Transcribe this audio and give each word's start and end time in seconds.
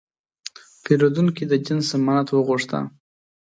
پیرودونکی 0.83 1.43
د 1.47 1.53
جنس 1.65 1.85
ضمانت 1.93 2.27
وغوښته. 2.31 2.79